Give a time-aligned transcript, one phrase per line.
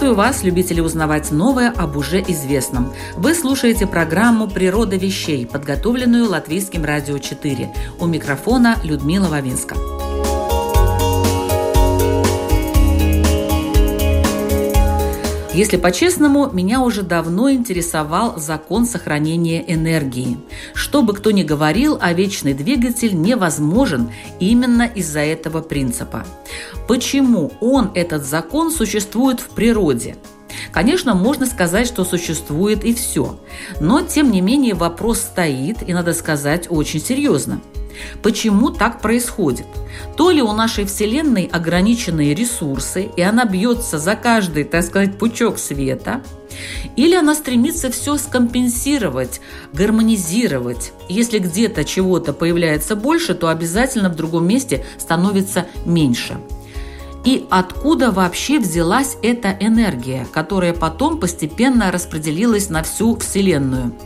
[0.00, 2.90] Приветствую вас, любители узнавать новое об уже известном.
[3.18, 7.70] Вы слушаете программу «Природа вещей», подготовленную Латвийским радио 4.
[7.98, 9.99] У микрофона Людмила Вавинска.
[15.60, 20.38] Если по-честному, меня уже давно интересовал закон сохранения энергии.
[20.72, 26.24] Что бы кто ни говорил, а вечный двигатель невозможен именно из-за этого принципа.
[26.88, 30.16] Почему он, этот закон, существует в природе?
[30.72, 33.40] Конечно, можно сказать, что существует и все.
[33.80, 37.60] Но, тем не менее, вопрос стоит, и, надо сказать, очень серьезно.
[38.22, 39.66] Почему так происходит?
[40.16, 45.58] То ли у нашей Вселенной ограниченные ресурсы, и она бьется за каждый, так сказать, пучок
[45.58, 46.22] света,
[46.96, 49.40] или она стремится все скомпенсировать,
[49.72, 50.92] гармонизировать.
[51.08, 56.38] Если где-то чего-то появляется больше, то обязательно в другом месте становится меньше.
[57.24, 63.92] И откуда вообще взялась эта энергия, которая потом постепенно распределилась на всю Вселенную–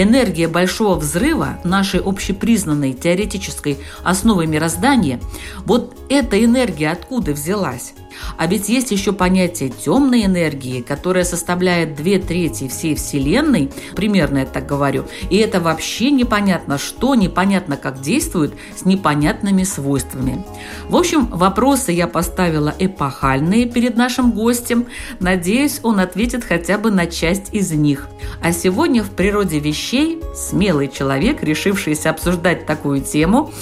[0.00, 5.18] Энергия Большого Взрыва, нашей общепризнанной теоретической основой мироздания,
[5.64, 7.94] вот эта энергия откуда взялась?
[8.36, 14.46] А ведь есть еще понятие темной энергии, которая составляет две трети всей Вселенной, примерно я
[14.46, 20.44] так говорю, и это вообще непонятно что, непонятно как действует, с непонятными свойствами.
[20.88, 24.86] В общем, вопросы я поставила эпохальные перед нашим гостем.
[25.20, 28.08] Надеюсь, он ответит хотя бы на часть из них.
[28.42, 33.52] А сегодня в природе вещей смелый человек, решившийся обсуждать такую тему,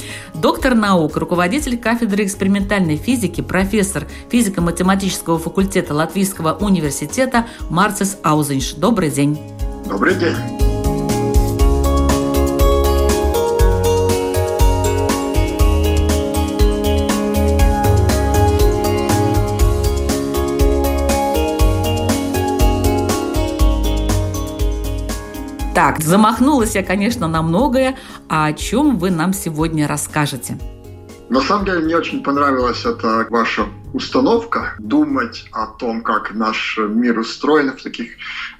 [0.41, 8.75] доктор наук, руководитель кафедры экспериментальной физики, профессор физико-математического факультета Латвийского университета Марцис Аузенш.
[8.75, 9.39] Добрый день.
[9.89, 10.66] Добрый день.
[25.87, 27.97] Так, замахнулась я, конечно, на многое.
[28.29, 30.59] А о чем вы нам сегодня расскажете?
[31.29, 37.21] На самом деле мне очень понравилась эта ваша установка думать о том, как наш мир
[37.21, 38.17] устроен в таких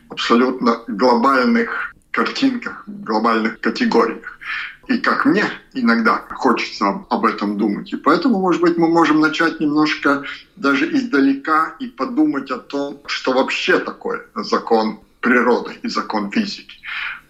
[0.09, 4.39] абсолютно глобальных картинках, глобальных категориях.
[4.87, 7.93] И как мне иногда хочется об этом думать.
[7.93, 10.23] И поэтому, может быть, мы можем начать немножко
[10.55, 16.79] даже издалека и подумать о том, что вообще такое закон природы и закон физики.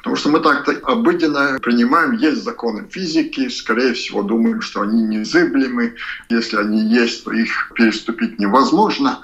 [0.07, 5.97] Потому что мы так-то обыденно принимаем, есть законы физики, скорее всего думаем, что они незыблемы.
[6.29, 9.19] Если они есть, то их переступить невозможно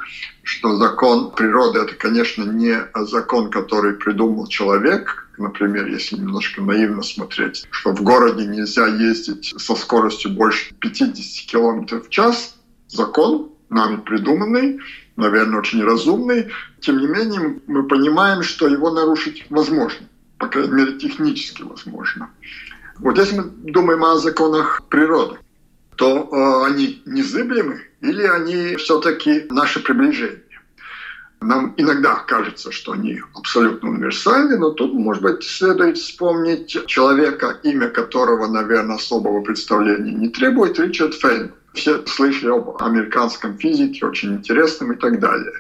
[0.45, 5.29] что закон природы– это, конечно, не закон, который придумал человек.
[5.39, 12.01] Например, если немножко наивно смотреть, что в городе нельзя ездить со скоростью больше 50 км
[12.01, 12.57] в час.
[12.89, 14.81] Закон, нами придуманный,
[15.15, 16.49] наверное, очень разумный.
[16.81, 20.09] Тем не менее, мы понимаем, что его нарушить возможно
[20.43, 22.29] по крайней мере, технически возможно.
[22.99, 25.39] Вот если мы думаем о законах природы,
[25.95, 30.43] то э, они незыблемы или они все-таки наше приближение?
[31.41, 37.89] Нам иногда кажется, что они абсолютно универсальны, но тут, может быть, следует вспомнить человека, имя
[37.89, 41.53] которого, наверное, особого представления не требует, Ричард Фейнман.
[41.75, 45.53] Все слышали об американском физике, очень интересном и так далее.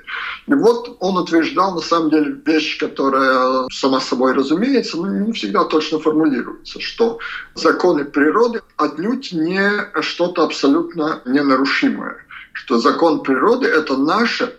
[0.46, 5.64] И вот он утверждал, на самом деле, вещь, которая сама собой разумеется, но не всегда
[5.64, 7.18] точно формулируется, что
[7.54, 9.62] законы природы отнюдь не
[10.02, 12.16] что-то абсолютно ненарушимое,
[12.52, 14.54] что закон природы– это наше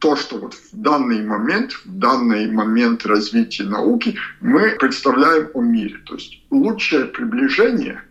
[0.00, 5.98] то, что вот в данный момент, в данный момент развития науки мы представляем о мире.
[6.06, 8.02] То есть лучшее приближение–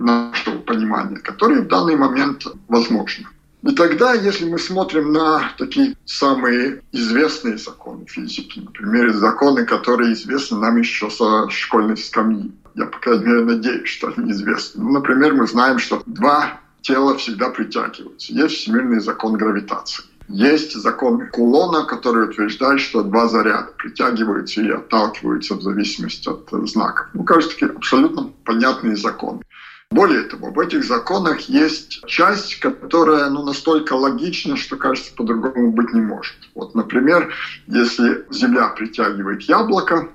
[0.00, 3.26] нашего понимания, которые в данный момент возможны.
[3.62, 10.58] И тогда, если мы смотрим на такие самые известные законы физики, например, законы, которые известны
[10.58, 14.82] нам еще со школьной скамьи, я, по крайней мере, надеюсь, что они известны.
[14.82, 18.32] Ну, например, мы знаем, что два тела всегда притягиваются.
[18.32, 20.04] Есть всемирный закон гравитации.
[20.28, 27.08] Есть закон Кулона, который утверждает, что два заряда притягиваются и отталкиваются в зависимости от знаков.
[27.12, 29.42] Ну, кажется, такие абсолютно понятные законы.
[29.90, 35.92] Более того, в этих законах есть часть, которая ну, настолько логична, что, кажется, по-другому быть
[35.92, 36.36] не может.
[36.54, 37.34] Вот, например,
[37.66, 40.08] если Земля притягивает яблоко,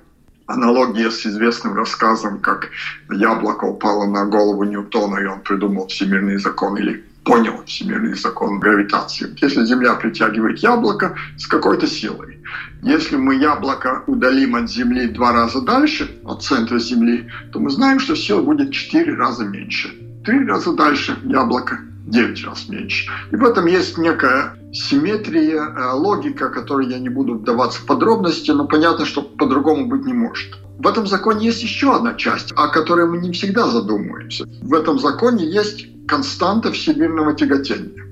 [0.46, 2.70] аналогия с известным рассказом, как
[3.10, 9.36] яблоко упало на голову Ньютона, и он придумал всемирный закон, или понял всемирный закон гравитации.
[9.42, 12.40] Если Земля притягивает яблоко с какой-то силой,
[12.84, 18.00] если мы яблоко удалим от Земли два раза дальше, от центра Земли, то мы знаем,
[18.00, 19.90] что сила будет четыре раза меньше.
[20.24, 23.10] Три раза дальше яблоко 9 раз меньше.
[23.32, 28.52] И в этом есть некая симметрия, э, логика, которой я не буду вдаваться в подробности,
[28.52, 30.56] но понятно, что по-другому быть не может.
[30.78, 34.46] В этом законе есть еще одна часть, о которой мы не всегда задумываемся.
[34.62, 38.06] В этом законе есть константа всемирного тяготения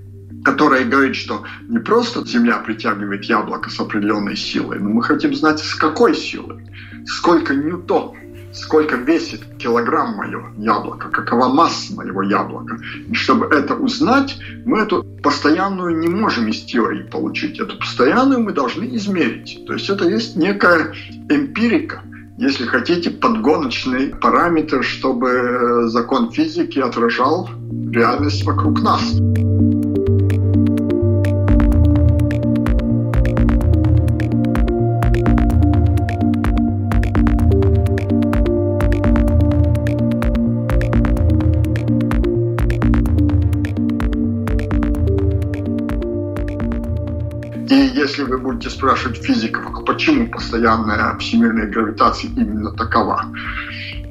[0.43, 5.59] которая говорит, что не просто Земля притягивает яблоко с определенной силой, но мы хотим знать,
[5.59, 6.69] с какой силой,
[7.05, 8.15] сколько ньютон,
[8.53, 12.77] сколько весит килограмм мое яблоко, какова масса моего яблока.
[13.07, 17.59] И чтобы это узнать, мы эту постоянную не можем из теории получить.
[17.59, 19.65] Эту постоянную мы должны измерить.
[19.65, 20.93] То есть это есть некая
[21.29, 22.03] эмпирика,
[22.37, 27.49] если хотите, подгоночный параметр, чтобы закон физики отражал
[27.91, 29.01] реальность вокруг нас.
[47.75, 53.25] Если вы будете спрашивать физиков, а почему постоянная всемирная гравитация именно такова,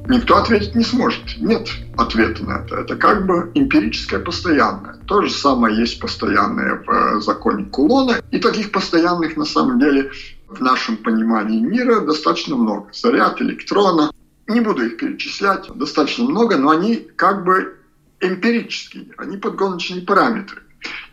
[0.09, 1.23] никто ответить не сможет.
[1.39, 2.77] Нет ответа на это.
[2.77, 4.95] Это как бы эмпирическое постоянное.
[5.07, 8.21] То же самое есть постоянное в э, законе Кулона.
[8.31, 10.11] И таких постоянных на самом деле
[10.49, 12.89] в нашем понимании мира достаточно много.
[12.93, 14.11] Заряд электрона.
[14.49, 15.67] Не буду их перечислять.
[15.75, 17.77] Достаточно много, но они как бы
[18.21, 19.09] эмпирические.
[19.17, 20.63] Они подгоночные параметры.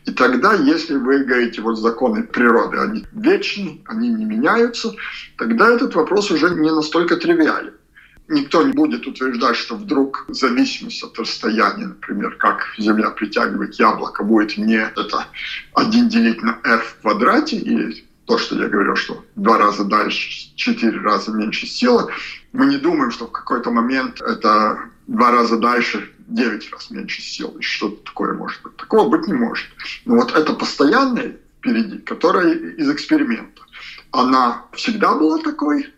[0.05, 4.93] И тогда, если вы говорите, вот законы природы, они вечны, они не меняются,
[5.37, 7.73] тогда этот вопрос уже не настолько тривиален.
[8.27, 14.57] Никто не будет утверждать, что вдруг зависимость от расстояния, например, как Земля притягивает яблоко, будет
[14.57, 15.25] не это
[15.73, 20.53] 1 делить на r в квадрате, или то, что я говорил, что два раза дальше,
[20.55, 22.11] четыре раза меньше сила.
[22.53, 27.61] Мы не думаем, что в какой-то момент это два раза дальше 9 раз меньше силы.
[27.61, 28.77] Что-то такое может быть.
[28.77, 29.67] Такого быть не может.
[30.05, 33.61] Но вот это постоянное впереди, которое из эксперимента.
[34.11, 35.93] Она всегда была такой.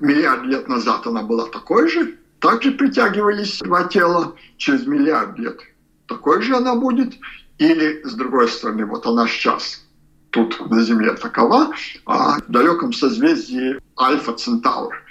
[0.00, 2.16] Миллиард лет назад она была такой же.
[2.40, 5.60] Также притягивались два тела через миллиард лет.
[6.06, 7.14] Такой же она будет.
[7.58, 9.82] Или, с другой стороны, вот она сейчас
[10.30, 11.72] тут на Земле такова,
[12.04, 15.02] а в далеком созвездии Альфа Центавр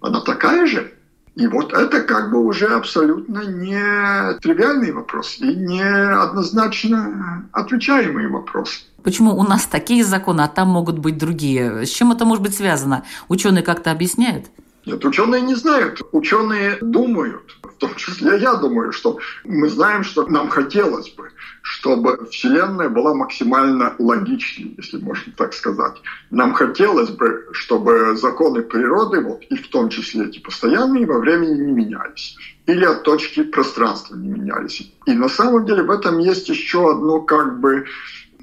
[0.00, 0.92] она такая же,
[1.36, 8.86] и вот это как бы уже абсолютно не тривиальный вопрос и не однозначно отвечаемый вопрос.
[9.02, 11.84] Почему у нас такие законы, а там могут быть другие?
[11.84, 13.04] С чем это может быть связано?
[13.28, 14.46] Ученые как-то объясняют?
[14.86, 16.00] Нет, ученые не знают.
[16.12, 17.56] Ученые думают,
[17.88, 21.30] том числе я думаю, что мы знаем, что нам хотелось бы,
[21.62, 26.00] чтобы Вселенная была максимально логичной, если можно так сказать.
[26.30, 31.60] Нам хотелось бы, чтобы законы природы, вот, и в том числе эти постоянные, во времени
[31.60, 32.36] не менялись.
[32.66, 34.90] Или от точки пространства не менялись.
[35.06, 37.84] И на самом деле в этом есть еще одно как бы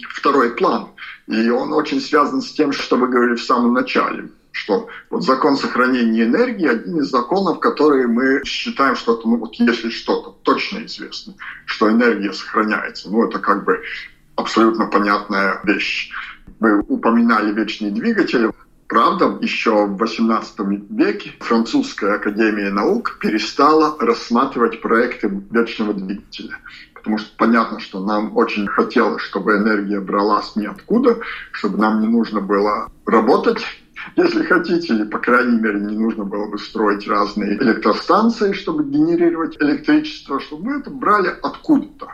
[0.09, 0.89] второй план.
[1.27, 5.57] И он очень связан с тем, что вы говорили в самом начале что вот закон
[5.57, 10.85] сохранения энергии один из законов, которые мы считаем, что это, ну вот если что-то точно
[10.85, 11.33] известно,
[11.65, 13.81] что энергия сохраняется, ну это как бы
[14.35, 16.11] абсолютно понятная вещь.
[16.59, 18.51] Вы упоминали вечные двигатели.
[18.87, 26.57] Правда, еще в XVIII веке французская академия наук перестала рассматривать проекты вечного двигателя
[27.01, 31.17] потому что понятно, что нам очень хотелось, чтобы энергия бралась ниоткуда,
[31.51, 33.65] чтобы нам не нужно было работать
[34.15, 40.39] если хотите, по крайней мере, не нужно было бы строить разные электростанции, чтобы генерировать электричество,
[40.39, 42.07] чтобы мы это брали откуда-то.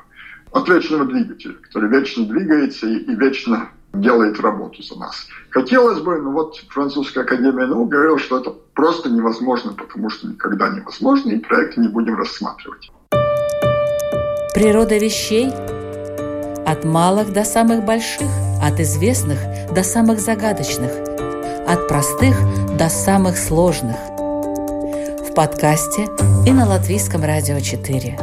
[0.51, 5.27] От вечного двигателя, который вечно двигается и, и вечно делает работу за нас.
[5.49, 10.69] Хотелось бы, но вот Французская академия наук говорила, что это просто невозможно, потому что никогда
[10.69, 12.91] невозможно, и проекты не будем рассматривать.
[14.53, 15.49] Природа вещей
[16.65, 18.27] от малых до самых больших,
[18.61, 19.39] от известных
[19.73, 20.91] до самых загадочных–
[21.67, 22.35] от простых
[22.77, 23.97] до самых сложных.
[25.29, 26.07] В подкасте
[26.45, 28.17] и на Латвийском радио 4.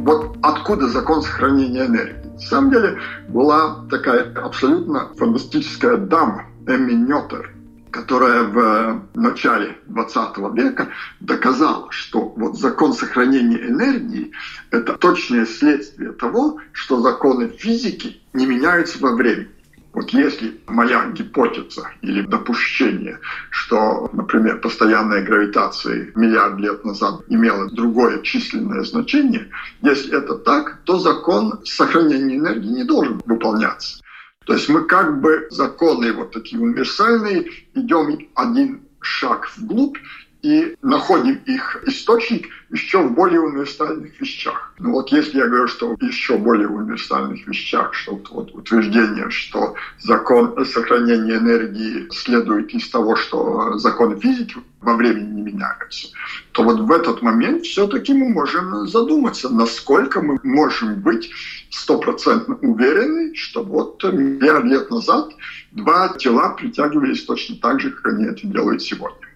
[0.00, 2.28] Вот откуда закон сохранения энергии?
[2.34, 7.57] На самом деле была такая абсолютно фантастическая дама, Эмми Нётер,
[7.90, 10.88] которая в начале 20 века
[11.20, 14.32] доказала, что вот закон сохранения энергии–
[14.70, 19.48] это точное следствие того, что законы физики не меняются во времени.
[19.92, 23.18] Вот если моя гипотеза или допущение,
[23.50, 29.48] что, например, постоянная гравитация миллиард лет назад имела другое численное значение,
[29.80, 34.00] если это так, то закон сохранения энергии не должен выполняться.
[34.48, 39.98] То есть мы как бы законы вот такие универсальные, идем один шаг вглубь
[40.42, 44.72] и находим их источник еще в более универсальных вещах.
[44.78, 50.64] Ну вот если я говорю, что еще более универсальных вещах, что вот утверждение, что закон
[50.66, 56.08] сохранения энергии следует из того, что законы физики во времени не меняются,
[56.52, 61.30] то вот в этот момент все-таки мы можем задуматься, насколько мы можем быть
[61.70, 65.30] стопроцентно уверены, что вот миллиард лет назад
[65.72, 69.27] два тела притягивались точно так же, как они это делают сегодня.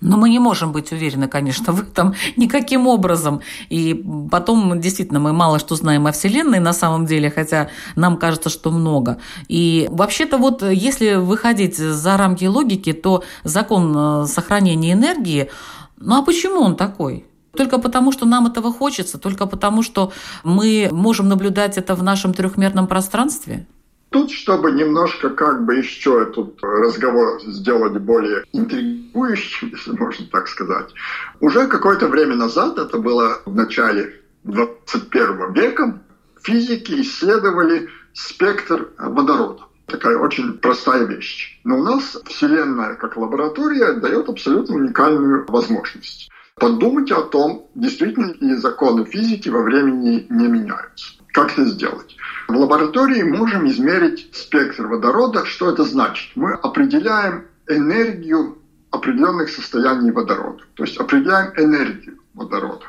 [0.00, 3.40] Но мы не можем быть уверены, конечно, в этом никаким образом.
[3.68, 8.48] И потом, действительно, мы мало что знаем о Вселенной на самом деле, хотя нам кажется,
[8.48, 9.18] что много.
[9.48, 15.50] И вообще-то вот, если выходить за рамки логики, то закон э, сохранения энергии,
[15.96, 17.24] ну а почему он такой?
[17.56, 20.12] Только потому, что нам этого хочется, только потому, что
[20.44, 23.66] мы можем наблюдать это в нашем трехмерном пространстве?
[24.10, 30.94] Тут, чтобы немножко как бы еще этот разговор сделать более интригующим, если можно так сказать,
[31.40, 36.00] уже какое-то время назад, это было в начале 21 века,
[36.42, 39.64] физики исследовали спектр водорода.
[39.86, 41.60] Такая очень простая вещь.
[41.64, 46.30] Но у нас Вселенная как лаборатория дает абсолютно уникальную возможность.
[46.56, 51.14] Подумайте о том, действительно ли законы физики во времени не меняются.
[51.32, 52.16] Как это сделать?
[52.48, 55.44] В лаборатории можем измерить спектр водорода.
[55.44, 56.32] Что это значит?
[56.34, 58.56] Мы определяем энергию
[58.90, 60.64] определенных состояний водорода.
[60.74, 62.86] То есть определяем энергию водорода.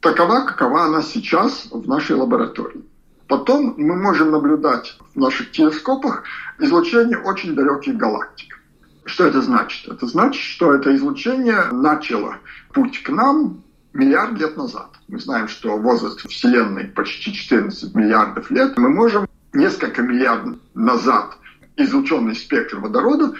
[0.00, 2.84] Такова, какова она сейчас в нашей лаборатории.
[3.28, 6.24] Потом мы можем наблюдать в наших телескопах
[6.58, 8.60] излучение очень далеких галактик.
[9.06, 9.90] Что это значит?
[9.90, 12.36] Это значит, что это излучение начало
[12.74, 14.90] путь к нам миллиард лет назад.
[15.08, 18.76] Мы знаем, что возраст Вселенной почти 14 миллиардов лет.
[18.76, 21.36] Мы можем несколько миллиардов назад
[21.76, 23.32] излученный спектр водорода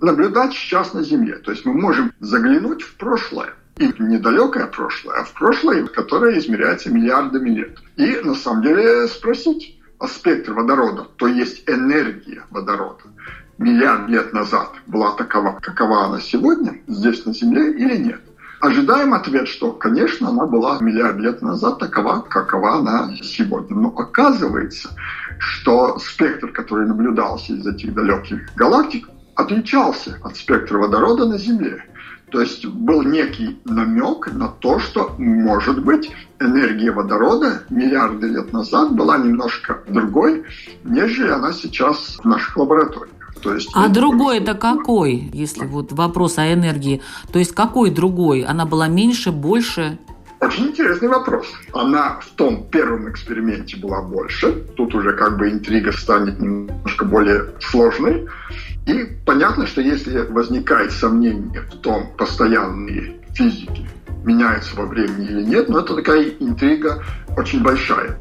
[0.00, 1.36] наблюдать сейчас на Земле.
[1.36, 3.54] То есть мы можем заглянуть в прошлое.
[3.78, 7.78] И недалекое прошлое, а в прошлое, которое измеряется миллиардами лет.
[7.96, 13.04] И на самом деле спросить, а спектр водорода, то есть энергия водорода,
[13.56, 18.20] миллиард лет назад была такова, какова она сегодня, здесь на Земле или нет?
[18.62, 23.76] Ожидаем ответ, что, конечно, она была миллиард лет назад такова, какова она сегодня.
[23.76, 24.90] Но оказывается,
[25.40, 31.84] что спектр, который наблюдался из этих далеких галактик, отличался от спектра водорода на Земле.
[32.30, 38.94] То есть был некий намек на то, что, может быть, энергия водорода миллиарды лет назад
[38.94, 40.44] была немножко другой,
[40.84, 43.21] нежели она сейчас в наших лабораториях.
[43.40, 47.02] То есть, а другой это какой, если вот вопрос о энергии?
[47.32, 48.42] То есть какой другой?
[48.42, 49.98] Она была меньше, больше?
[50.40, 51.46] Очень интересный вопрос.
[51.72, 54.52] Она в том первом эксперименте была больше.
[54.76, 58.26] Тут уже как бы интрига станет немножко более сложной.
[58.86, 63.86] И понятно, что если возникает сомнение в том, постоянные физики
[64.24, 67.02] меняются во времени или нет, но это такая интрига
[67.36, 68.18] очень большая.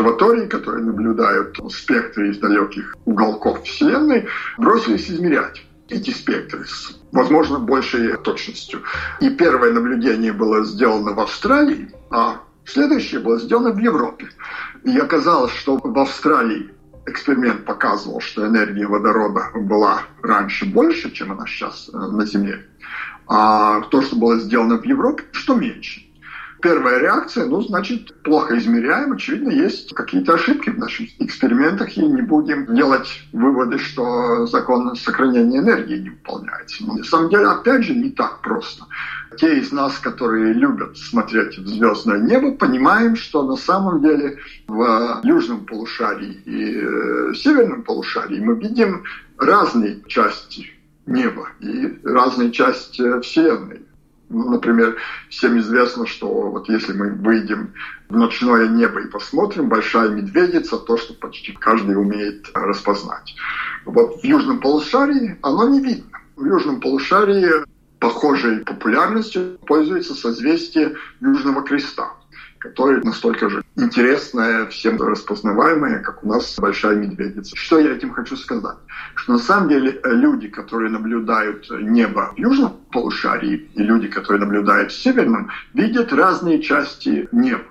[0.00, 4.26] Обсерваторий, которые наблюдают спектры из далеких уголков Вселенной,
[4.58, 8.82] бросились измерять эти спектры с, возможно, большей точностью.
[9.20, 14.28] И первое наблюдение было сделано в Австралии, а следующее было сделано в Европе.
[14.84, 16.70] И оказалось, что в Австралии
[17.06, 22.66] эксперимент показывал, что энергия водорода была раньше больше, чем она сейчас э, на Земле.
[23.26, 26.09] А то, что было сделано в Европе, что меньше.
[26.62, 29.12] Первая реакция, ну, значит, плохо измеряем.
[29.12, 35.58] Очевидно, есть какие-то ошибки в наших экспериментах, и не будем делать выводы, что закон сохранения
[35.58, 36.84] энергии не выполняется.
[36.84, 38.84] Но на самом деле, опять же, не так просто.
[39.38, 45.20] Те из нас, которые любят смотреть в звездное небо, понимаем, что на самом деле в
[45.24, 49.04] южном полушарии и э, северном полушарии мы видим
[49.38, 50.70] разные части
[51.06, 53.80] неба и разные части Вселенной.
[54.30, 54.96] Ну, например,
[55.28, 57.74] всем известно, что вот если мы выйдем
[58.08, 63.34] в ночное небо и посмотрим, большая медведица, то, что почти каждый умеет распознать.
[63.84, 66.20] Вот в южном полушарии оно не видно.
[66.36, 67.50] В южном полушарии
[67.98, 72.12] похожей популярностью пользуется созвездие Южного Креста
[72.60, 77.56] которое настолько же интересное, всем распознаваемое, как у нас большая медведица.
[77.56, 78.76] Что я этим хочу сказать?
[79.14, 84.40] Что на самом деле э, люди, которые наблюдают небо в южном полушарии, и люди, которые
[84.40, 87.64] наблюдают в северном, видят разные части неба.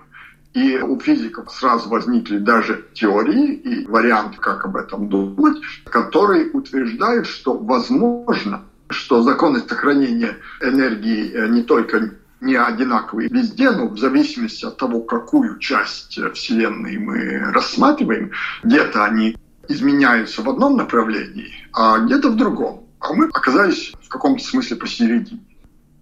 [0.55, 7.27] И у физиков сразу возникли даже теории и варианты, как об этом думать, которые утверждают,
[7.27, 14.65] что возможно, что законы сохранения энергии э, не только не одинаковые везде, но в зависимости
[14.65, 18.31] от того, какую часть Вселенной мы рассматриваем,
[18.63, 22.87] где-то они изменяются в одном направлении, а где-то в другом.
[22.99, 25.41] А мы оказались в каком-то смысле посередине.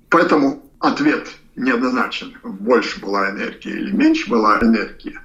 [0.10, 2.34] Поэтому ответ неоднозначен.
[2.44, 5.20] Больше была энергия или меньше была энергия.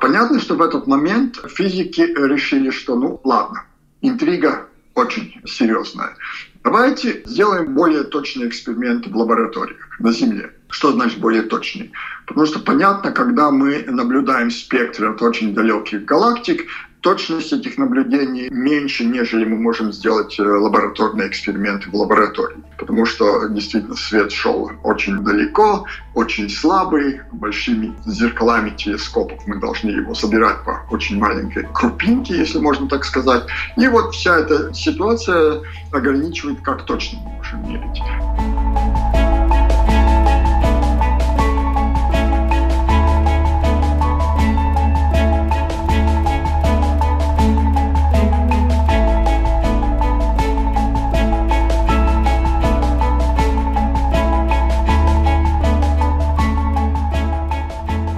[0.00, 3.64] Понятно, что в этот момент физики решили, что ну ладно,
[4.02, 6.16] интрига очень серьезная.
[6.62, 10.52] Давайте сделаем более точные эксперименты в лабораториях на Земле.
[10.68, 11.90] Что значит более точные?
[12.26, 16.66] Потому что понятно, когда мы наблюдаем спектр от очень далеких галактик,
[17.00, 22.58] точность этих наблюдений меньше, нежели мы можем сделать э, лабораторные эксперименты в лаборатории.
[22.78, 30.14] Потому что действительно свет шел очень далеко, очень слабый, большими зеркалами телескопов мы должны его
[30.14, 33.44] собирать по очень маленькой крупинке, если можно так сказать.
[33.76, 38.59] И вот вся эта ситуация ограничивает, как точно мы можем мерить.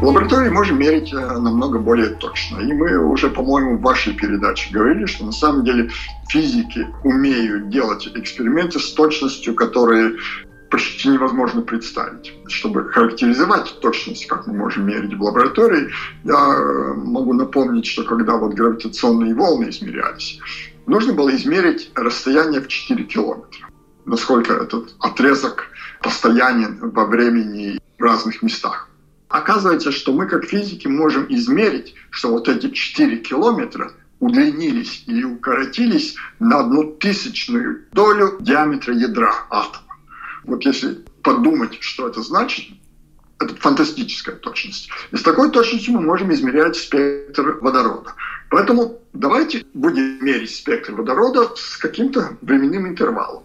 [0.02, 2.58] В лаборатории можем мерить э, намного более точно.
[2.58, 5.90] И мы уже, по-моему, в вашей передаче говорили, что на самом деле
[6.28, 10.16] физики умеют делать эксперименты с точностью, которые
[10.72, 12.32] почти невозможно представить.
[12.48, 15.92] Чтобы характеризовать точность, как мы можем мерить в лаборатории,
[16.24, 20.40] я э, могу напомнить, что когда вот гравитационные волны измерялись,
[20.86, 23.68] нужно было измерить расстояние в 4 километра.
[24.04, 25.68] Насколько этот отрезок
[26.02, 28.88] постоянен во времени в разных местах.
[29.32, 36.16] Оказывается, что мы как физики можем измерить, что вот эти 4 километра удлинились или укоротились
[36.38, 39.96] на одну тысячную долю диаметра ядра атома.
[40.44, 42.66] Вот если подумать, что это значит,
[43.40, 44.90] это фантастическая точность.
[45.12, 48.12] И с такой точностью мы можем измерять спектр водорода.
[48.50, 53.44] Поэтому давайте будем мерить спектр водорода с каким-то временным интервалом.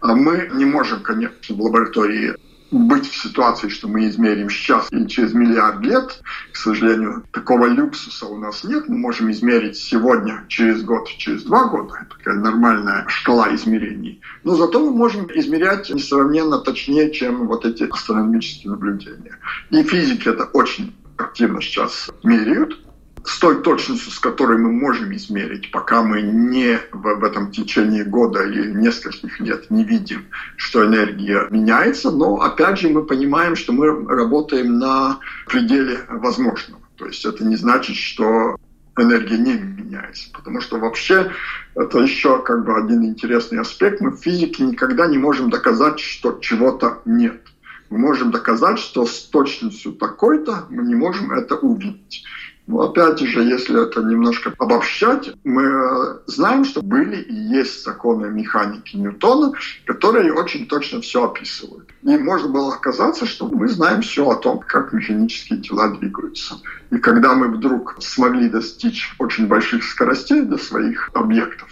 [0.00, 2.34] А мы не можем, конечно, в лаборатории
[2.70, 6.22] быть в ситуации, что мы измерим сейчас или через миллиард лет.
[6.52, 8.88] К сожалению, такого люксуса у нас нет.
[8.88, 11.94] Мы можем измерить сегодня, через год, через два года.
[12.00, 14.20] Это такая нормальная шкала измерений.
[14.44, 19.38] Но зато мы можем измерять несравненно точнее, чем вот эти астрономические наблюдения.
[19.70, 22.85] И физики это очень активно сейчас меряют
[23.26, 28.04] с той точностью, с которой мы можем измерить, пока мы не в, в этом течение
[28.04, 33.72] года или нескольких лет не видим, что энергия меняется, но опять же мы понимаем, что
[33.72, 36.80] мы работаем на пределе возможного.
[36.96, 38.56] То есть это не значит, что
[38.96, 40.30] энергия не меняется.
[40.32, 41.32] Потому что вообще
[41.74, 44.00] это еще как бы один интересный аспект.
[44.00, 47.42] Мы в физике никогда не можем доказать, что чего-то нет.
[47.90, 52.24] Мы можем доказать, что с точностью такой-то мы не можем это увидеть.
[52.66, 58.26] Но опять же, если это немножко обобщать, мы э, знаем, что были и есть законы
[58.28, 59.52] механики Ньютона,
[59.84, 61.88] которые очень точно все описывают.
[62.02, 66.56] И можно было оказаться, что мы знаем все о том, как механические тела двигаются.
[66.90, 71.68] И когда мы вдруг смогли достичь очень больших скоростей до своих объектов,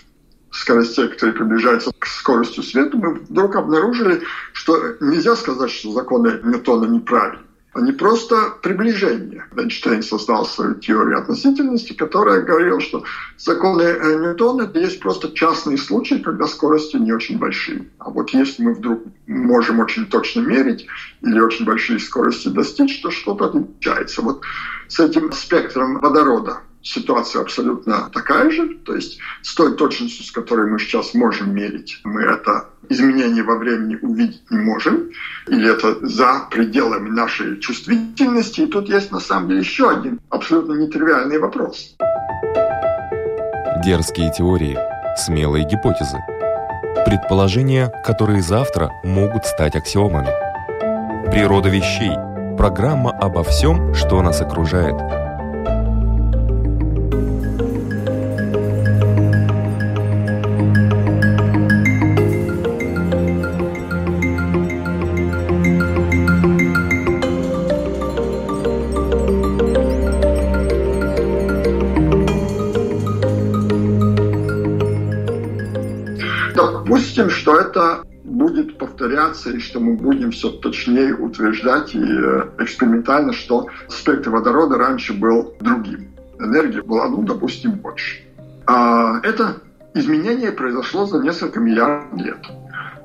[0.53, 6.85] скоростей, которые приближаются к скорости света, мы вдруг обнаружили, что нельзя сказать, что законы Ньютона
[6.85, 7.43] неправильны
[7.75, 9.47] а не просто приближение.
[9.57, 13.05] Эйнштейн создал свою теорию относительности, которая говорила, что
[13.37, 17.91] законы Ньютона есть просто частные случаи, когда скорости не очень большие.
[17.99, 20.87] А вот если мы вдруг можем очень точно мерить
[21.21, 24.23] или очень большие скорости достичь, то что-то отличается.
[24.23, 24.43] Вот
[24.87, 28.77] с этим спектром водорода ситуация абсолютно такая же.
[28.85, 33.57] То есть с той точностью, с которой мы сейчас можем мерить, мы это изменение во
[33.57, 35.11] времени увидеть не можем.
[35.49, 38.61] Или это за пределами нашей чувствительности.
[38.61, 41.97] И тут есть на самом деле еще один абсолютно нетривиальный вопрос.
[43.85, 44.79] Дерзкие теории,
[45.17, 46.19] смелые гипотезы.
[47.07, 50.31] Предположения, которые завтра могут стать аксиомами.
[51.31, 52.15] Природа вещей.
[52.57, 54.95] Программа обо всем, что нас окружает–
[79.35, 85.13] повторяться и что мы будем все точнее утверждать и э, экспериментально, что спектр водорода раньше
[85.13, 86.15] был другим.
[86.39, 88.23] Энергия была, ну, допустим, больше.
[88.67, 89.57] А это
[89.95, 92.39] изменение произошло за несколько миллиардов лет.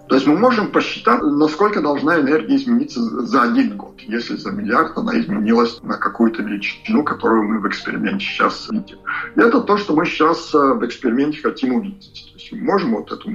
[0.07, 3.99] То есть мы можем посчитать, насколько должна энергия измениться за один год.
[3.99, 8.97] Если за миллиард она изменилась на какую-то величину, которую мы в эксперименте сейчас видим.
[9.35, 12.31] И это то, что мы сейчас э, в эксперименте хотим увидеть.
[12.31, 13.29] То есть мы можем вот эту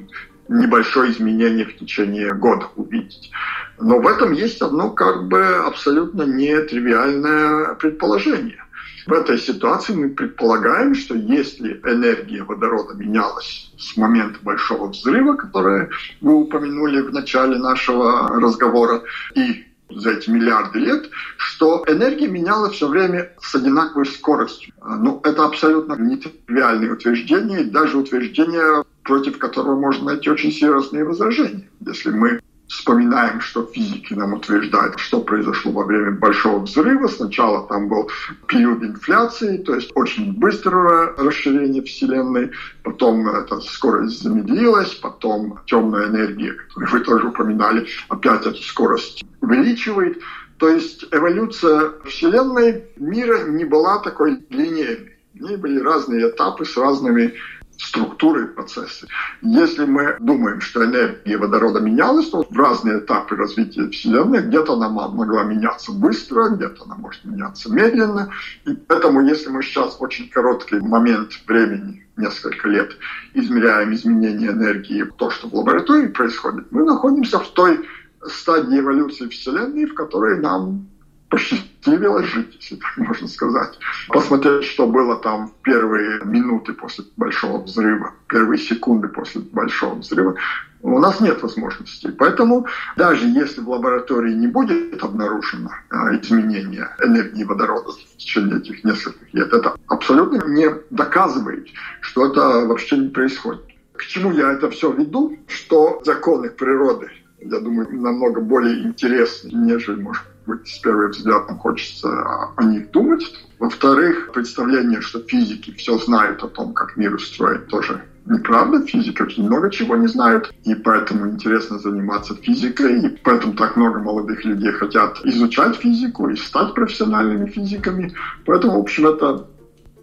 [0.48, 3.30] небольшое изменение в течение года увидеть.
[3.78, 8.64] Но в этом есть одно как бы абсолютно нетривиальное предположение.
[9.06, 15.88] В этой ситуации мы предполагаем, что если энергия водорода менялась с момента большого взрыва, который
[16.22, 19.02] вы упомянули в начале нашего разговора,
[19.34, 24.72] и за эти миллиарды лет, что энергия менялась все время с одинаковой скоростью.
[24.82, 31.68] Ну, это абсолютно нетривиальное утверждение, и даже утверждение против которого можно найти очень серьезные возражения.
[31.86, 37.06] Если мы вспоминаем, что физики нам утверждают, что произошло во время Большого взрыва.
[37.08, 38.10] Сначала там был
[38.46, 42.50] период инфляции, то есть очень быстрое расширение Вселенной.
[42.82, 50.20] Потом эта скорость замедлилась, потом темная энергия, которую вы тоже упоминали, опять эту скорость увеличивает.
[50.58, 55.10] То есть эволюция Вселенной мира не была такой линейной.
[55.34, 57.34] В ней были разные этапы с разными
[57.78, 59.06] структуры процессы.
[59.42, 64.88] Если мы думаем, что энергия водорода менялась, то в разные этапы развития Вселенной где-то она
[64.88, 68.30] могла меняться быстро, где-то она может меняться медленно.
[68.64, 72.96] И поэтому, если мы сейчас очень короткий момент времени, несколько лет,
[73.34, 77.88] измеряем изменение энергии, то, что в лаборатории происходит, мы находимся в той
[78.26, 80.86] стадии эволюции Вселенной, в которой нам
[81.28, 83.78] посчастливилось жить, если так можно сказать.
[84.08, 90.36] Посмотреть, что было там первые минуты после большого взрыва, первые секунды после большого взрыва.
[90.82, 92.10] У нас нет возможностей.
[92.10, 98.84] Поэтому даже если в лаборатории не будет обнаружено а, изменение энергии водорода в течение этих
[98.84, 101.68] нескольких лет, это абсолютно не доказывает,
[102.00, 103.64] что это вообще не происходит.
[103.94, 105.38] К чему я это все веду?
[105.46, 110.22] Что законы природы, я думаю, намного более интересны, нежели, может
[110.64, 112.08] с первого взгляда хочется
[112.56, 113.24] о них думать.
[113.58, 118.84] Во-вторых, представление, что физики все знают о том, как мир устроен, тоже неправда.
[118.86, 124.00] Физики очень много чего не знают, и поэтому интересно заниматься физикой, и поэтому так много
[124.00, 128.14] молодых людей хотят изучать физику и стать профессиональными физиками.
[128.44, 129.46] Поэтому, в общем, это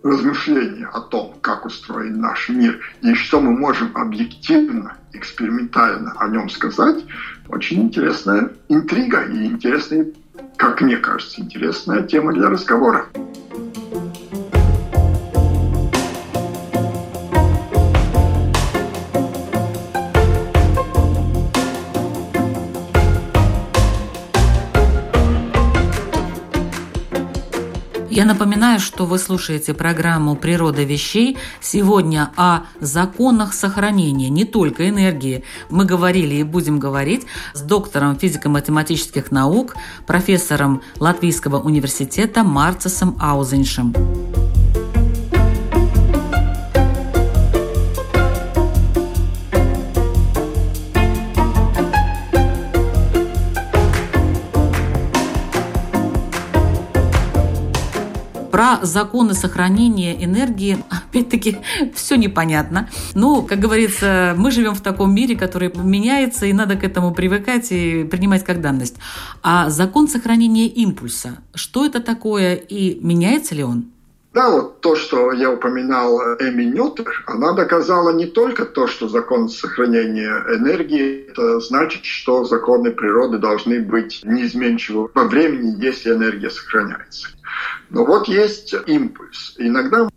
[0.03, 6.49] размышление о том, как устроен наш мир и что мы можем объективно, экспериментально о нем
[6.49, 7.05] сказать,
[7.49, 10.15] очень интересная интрига и интересный
[10.57, 13.05] как мне кажется, интересная тема для разговора.
[28.11, 31.37] Я напоминаю, что вы слушаете программу «Природа вещей».
[31.61, 35.45] Сегодня о законах сохранения не только энергии.
[35.69, 39.75] Мы говорили и будем говорить с доктором физико-математических наук,
[40.07, 43.95] профессором Латвийского университета Марцесом Аузеншем.
[58.51, 61.57] Про законы сохранения энергии, опять-таки,
[61.95, 62.89] все непонятно.
[63.13, 67.71] Ну, как говорится, мы живем в таком мире, который меняется, и надо к этому привыкать
[67.71, 68.97] и принимать как данность.
[69.41, 73.85] А закон сохранения импульса, что это такое и меняется ли он?
[74.33, 79.49] Да, вот то, что я упоминал Эми Ньютер, она доказала не только то, что закон
[79.49, 87.27] сохранения энергии, это значит, что законы природы должны быть неизменчивы во времени, если энергия сохраняется.
[87.89, 89.55] Но вот есть импульс.
[89.57, 90.07] Иногда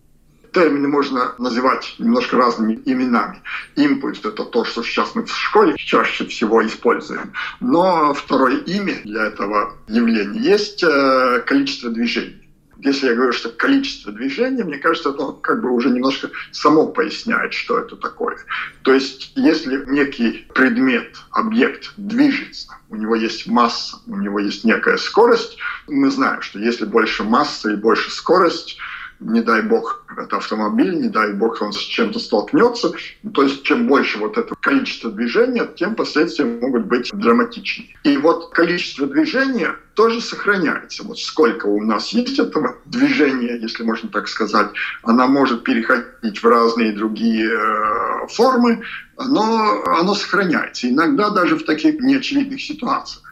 [0.53, 3.43] термины можно называть немножко разными именами.
[3.75, 7.33] Импульс– это то, что сейчас мы в школе чаще всего используем.
[7.59, 12.44] Но второе имя для этого явления есть э, количество движений
[12.85, 17.55] если я говорю, что количество движения, мне кажется, это как бы уже немножко само поясняет,
[17.55, 18.37] что это такое.
[18.83, 24.99] То есть, если некий предмет, объект движется, у него есть масса, у него есть некая
[24.99, 25.57] скорость,
[25.89, 28.77] мы знаем, что если больше массы и больше скорость,
[29.21, 32.93] не дай бог, это автомобиль, не дай бог, он с чем-то столкнется.
[33.33, 37.97] То есть, чем больше вот это количество движения, тем последствия могут быть драматичнее.
[38.05, 41.05] И вот количество движения тоже сохраняется.
[41.05, 44.69] Вот сколько у нас есть этого движения, если можно так сказать,
[45.03, 48.83] она может переходить в разные другие э, формы,
[49.17, 50.89] но оно сохраняется.
[50.89, 53.23] Иногда даже в таких неочевидных ситуациях.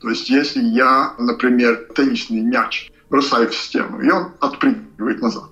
[0.00, 5.50] То есть, если я, например, теннисный мяч бросаю в стену, и он отпрыгивает назад.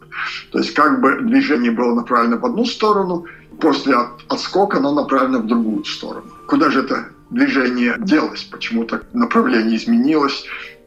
[0.53, 3.27] То есть как бы движение было направлено в одну сторону,
[3.61, 6.27] после от, отскока оно направлено в другую сторону.
[6.47, 8.42] Куда же это движение делось?
[8.42, 10.45] Почему-то направление изменилось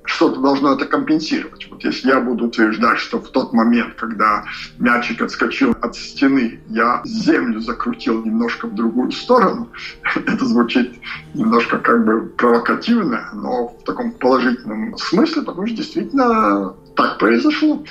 [0.10, 1.68] что-то должно это компенсировать.
[1.70, 4.44] Вот если я буду утверждать, что в тот момент, когда
[4.80, 9.70] мячик отскочил от стены, я землю закрутил немножко в другую сторону,
[10.16, 11.00] это звучит
[11.36, 17.84] немножко как бы провокативно, но в таком положительном смысле, потому что действительно так произошло.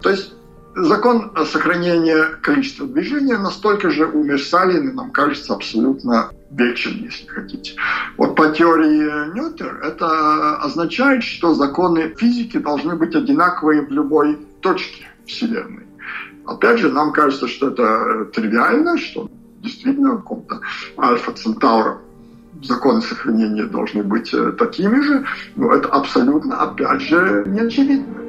[0.00, 0.32] То есть
[0.76, 7.74] закон сохранения количества движения настолько же универсален и нам кажется абсолютно вечен, если хотите.
[8.18, 15.06] Вот по теории Ньютер это означает, что законы физики должны быть одинаковые в любой точке
[15.26, 15.86] Вселенной.
[16.46, 19.28] Опять же, нам кажется, что это тривиально, что
[19.62, 20.60] действительно в каком-то
[20.98, 21.98] альфа-центаура
[22.62, 28.25] законы сохранения должны быть такими же, но это абсолютно, опять же, не очевидно.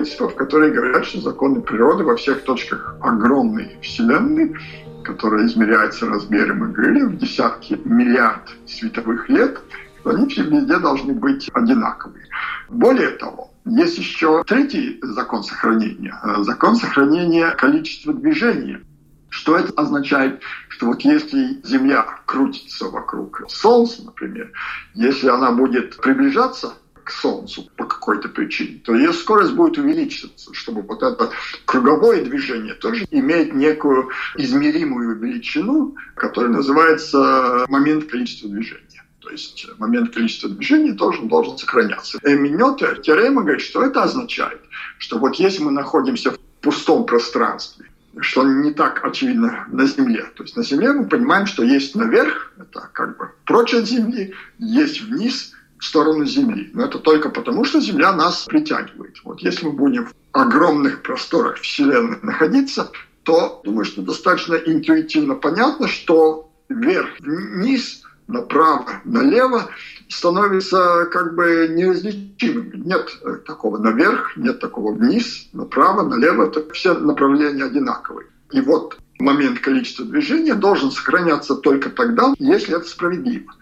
[0.00, 4.56] Принципов, которые говорят, что законы природы во всех точках огромной Вселенной,
[5.04, 9.60] которая измеряется размером игры в десятки миллиард световых лет,
[10.04, 12.24] они все везде должны быть одинаковые.
[12.70, 16.18] Более того, есть еще третий закон сохранения.
[16.38, 18.80] Закон сохранения количества движения.
[19.28, 20.40] Что это означает?
[20.68, 24.50] Что вот если Земля крутится вокруг Солнца, например,
[24.94, 26.72] если она будет приближаться
[27.04, 31.30] к Солнцу по какой-то причине, то ее скорость будет увеличиваться, чтобы вот это
[31.64, 39.04] круговое движение тоже имеет некую измеримую величину, которая называется момент количества движения.
[39.20, 42.18] То есть момент количества движения должен, должен сохраняться.
[42.24, 44.60] Эминета теорема говорит, что это означает,
[44.98, 47.86] что вот если мы находимся в пустом пространстве,
[48.18, 50.24] что не так очевидно на Земле.
[50.36, 54.34] То есть на Земле мы понимаем, что есть наверх, это как бы прочь от Земли,
[54.58, 56.70] есть вниз, в сторону Земли.
[56.74, 59.16] Но это только потому, что Земля нас притягивает.
[59.24, 62.90] Вот если мы будем в огромных просторах Вселенной находиться,
[63.22, 69.70] то, думаю, что достаточно интуитивно понятно, что вверх, вниз, направо, налево
[70.08, 72.72] становится как бы неразличимым.
[72.74, 73.08] Нет
[73.46, 76.46] такого наверх, нет такого вниз, направо, налево.
[76.46, 78.28] Это все направления одинаковые.
[78.52, 83.52] И вот момент количества движения должен сохраняться только тогда, если это справедливо.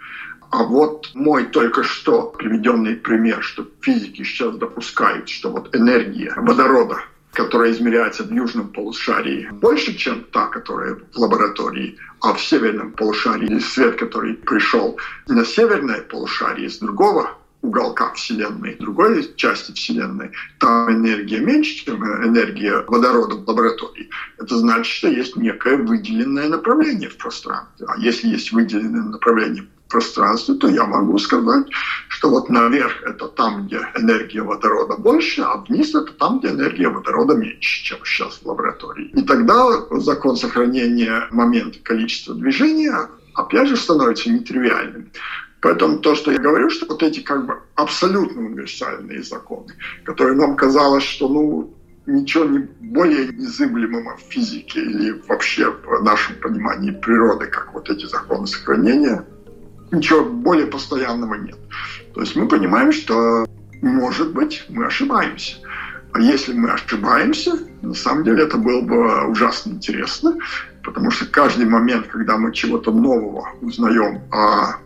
[0.51, 7.01] А вот мой только что приведенный пример, что физики сейчас допускают, что вот энергия водорода,
[7.33, 13.59] которая измеряется в южном полушарии, больше, чем та, которая в лаборатории, а в северном полушарии
[13.59, 17.31] свет, который пришел на северное полушарие с другого
[17.61, 20.31] уголка Вселенной, другой части Вселенной,
[20.61, 24.09] там энергия меньше, чем энергия водорода в лаборатории.
[24.39, 27.87] Это значит, что есть некое выделенное направление в пространстве.
[27.89, 31.67] А если есть выделенное направление пространстве, то я могу сказать,
[32.09, 36.89] что вот наверх это там, где энергия водорода больше, а вниз это там, где энергия
[36.89, 39.11] водорода меньше, чем сейчас в лаборатории.
[39.15, 45.11] И тогда закон сохранения момента количества движения опять же становится нетривиальным.
[45.61, 49.75] Поэтому то, что я говорю, что вот эти как бы абсолютно универсальные законы,
[50.05, 51.75] которые нам казалось, что ну
[52.07, 58.07] ничего не более незыблемого в физике или вообще в нашем понимании природы, как вот эти
[58.07, 59.25] законы сохранения,
[59.91, 61.59] ничего более постоянного нет.
[62.15, 63.47] То есть мы понимаем, что,
[63.81, 65.57] может быть, мы ошибаемся.
[66.13, 70.37] А если мы ошибаемся, на самом деле это было бы ужасно интересно,
[70.83, 74.79] потому что каждый момент, когда мы чего-то нового узнаем о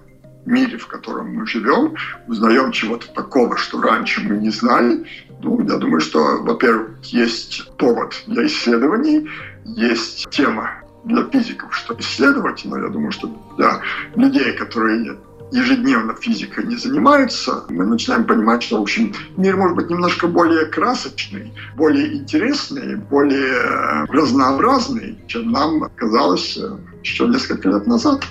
[0.45, 1.95] мире, в котором мы живем,
[2.27, 5.07] узнаем чего-то такого, что раньше мы не знали,
[5.41, 9.29] ну, я думаю, что, во-первых, есть повод для исследований,
[9.65, 13.81] есть тема для физиков, что исследовать, но я думаю, что для
[14.15, 15.19] людей, которые
[15.53, 20.67] ежедневно физикой не занимаются, мы начинаем понимать, что, в общем, мир может быть немножко более
[20.67, 28.25] красочный, более интересный, более разнообразный, чем нам казалось э, еще несколько лет назад.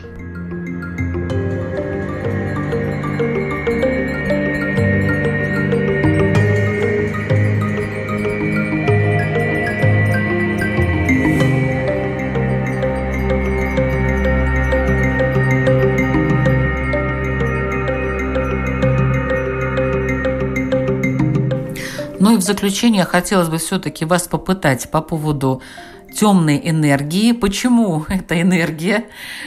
[22.42, 25.62] В заключение хотелось бы все-таки вас попытать по поводу
[26.14, 27.34] темной энергии.
[27.34, 29.06] Почему эта энергия?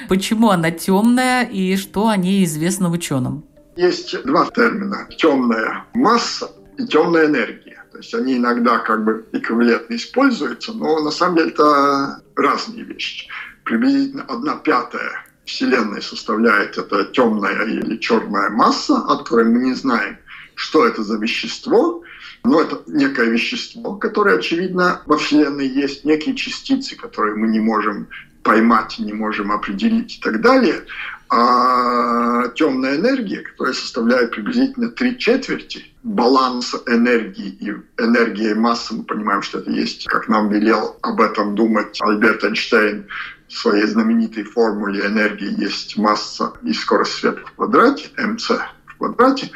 [0.09, 3.45] Почему она темная и что о ней известно ученым?
[3.77, 5.09] Есть два термина.
[5.19, 7.83] Темная масса и темная энергия.
[7.91, 13.29] То есть они иногда как бы эквивалентно используются, но на самом деле это разные вещи.
[13.65, 20.17] Приблизительно одна пятая Вселенной составляет эта темная или черная масса, от которой мы не знаем,
[20.55, 22.04] что это за вещество,
[22.45, 28.09] но это некое вещество, которое, очевидно, во Вселенной есть, некие частицы, которые мы не можем
[28.43, 30.85] поймать, не можем определить и так далее.
[31.31, 39.05] А темная энергия, которая составляет приблизительно три четверти баланса энергии и энергии и массы, мы
[39.05, 43.07] понимаем, что это есть, как нам велел об этом думать Альберт Эйнштейн
[43.49, 48.51] в своей знаменитой формуле энергии есть масса и скорость света в квадрате, МЦ
[48.87, 49.51] в квадрате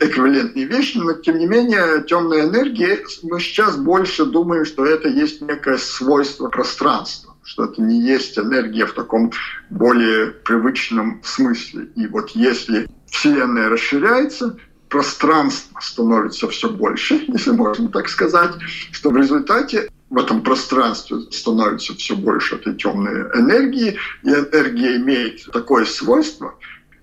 [0.00, 5.40] эквивалентные вещи, но тем не менее темная энергия, мы сейчас больше думаем, что это есть
[5.40, 9.32] некое свойство пространства, что это не есть энергия в таком
[9.70, 11.88] более привычном смысле.
[11.96, 14.56] И вот если Вселенная расширяется,
[14.88, 18.52] пространство становится все больше, если можно так сказать,
[18.92, 25.44] что в результате в этом пространстве становится все больше этой темной энергии, и энергия имеет
[25.52, 26.54] такое свойство,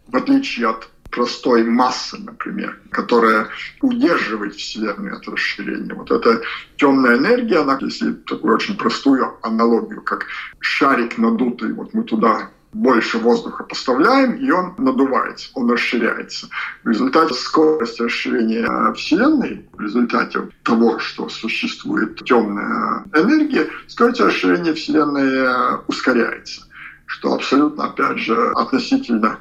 [0.07, 3.47] в отличие от простой массы, например, которая
[3.81, 5.93] удерживает Вселенную от расширения.
[5.93, 6.41] Вот эта
[6.75, 10.25] темная энергия, она, если такую очень простую аналогию, как
[10.59, 16.49] шарик надутый, вот мы туда больше воздуха поставляем, и он надувается, он расширяется.
[16.83, 25.79] В результате скорости расширения Вселенной, в результате того, что существует темная энергия, скорость расширения Вселенной
[25.87, 26.65] ускоряется
[27.07, 29.37] что абсолютно, опять же, относительно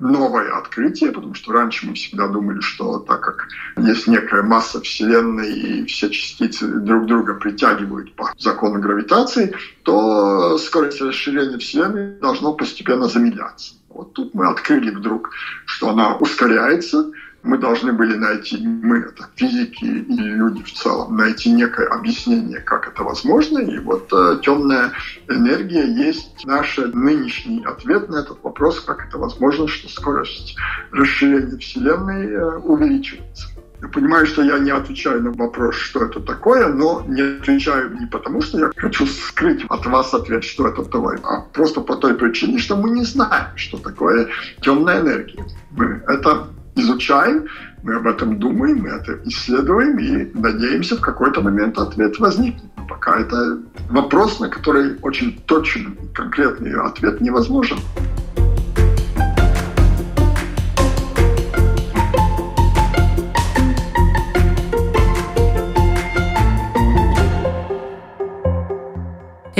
[0.00, 5.52] новое открытие, потому что раньше мы всегда думали, что так как есть некая масса Вселенной
[5.52, 13.06] и все частицы друг друга притягивают по закону гравитации, то скорость расширения Вселенной должно постепенно
[13.06, 13.74] замедляться.
[13.88, 15.30] Вот тут мы открыли вдруг,
[15.66, 17.10] что она ускоряется,
[17.42, 22.88] мы должны были найти, мы это физики и люди в целом, найти некое объяснение, как
[22.88, 23.58] это возможно.
[23.58, 24.92] И вот э, темная
[25.28, 30.56] энергия есть наш нынешний ответ на этот вопрос, как это возможно, что скорость
[30.92, 33.46] расширения Вселенной э, увеличивается.
[33.82, 38.06] Я понимаю, что я не отвечаю на вопрос, что это такое, но не отвечаю не
[38.06, 42.14] потому, что я хочу скрыть от вас ответ, что это такое, а просто по той
[42.14, 44.28] причине, что мы не знаем, что такое
[44.60, 45.46] темная энергия.
[45.70, 46.48] Мы это
[46.80, 47.46] изучаем,
[47.82, 52.70] мы об этом думаем, мы это исследуем и надеемся, в какой-то момент ответ возникнет.
[52.76, 57.78] Но пока это вопрос, на который очень точный, конкретный ответ невозможен.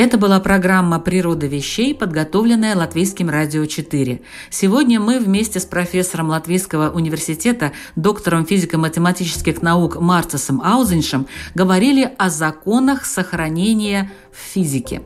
[0.00, 4.22] Это была программа «Природа вещей», подготовленная Латвийским радио 4.
[4.48, 13.04] Сегодня мы вместе с профессором Латвийского университета, доктором физико-математических наук Марцесом Аузеншем говорили о законах
[13.04, 15.02] сохранения в физике.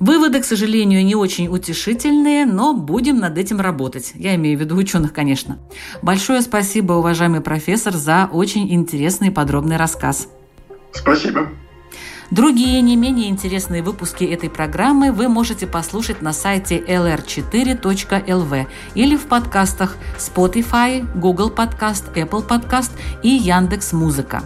[0.00, 4.10] Выводы, к сожалению, не очень утешительные, но будем над этим работать.
[4.16, 5.60] Я имею в виду ученых, конечно.
[6.02, 10.26] Большое спасибо, уважаемый профессор, за очень интересный и подробный рассказ.
[10.90, 11.48] Спасибо.
[12.30, 19.26] Другие не менее интересные выпуски этой программы вы можете послушать на сайте lr4.lv или в
[19.26, 22.92] подкастах Spotify, Google Podcast, Apple Podcast
[23.24, 24.44] и Яндекс Музыка.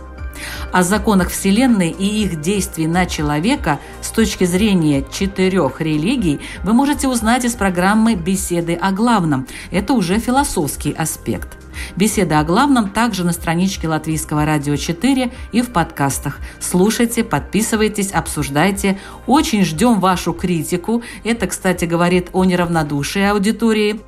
[0.73, 7.09] О законах Вселенной и их действий на человека с точки зрения четырех религий вы можете
[7.09, 9.47] узнать из программы «Беседы о главном».
[9.71, 11.49] Это уже философский аспект–
[11.97, 16.39] Беседа о главном также на страничке Латвийского радио 4 и в подкастах.
[16.61, 18.99] Слушайте, подписывайтесь, обсуждайте.
[19.27, 21.03] Очень ждем вашу критику.
[21.23, 24.01] Это, кстати, говорит о неравнодушии аудитории.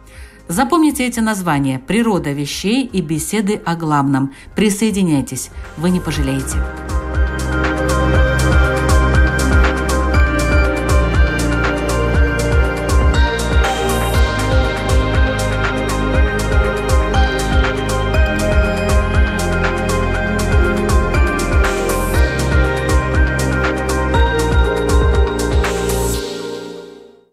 [0.48, 4.32] Запомните эти названия «Природа вещей» и «Беседы о главном».
[4.54, 6.56] Присоединяйтесь, вы не пожалеете.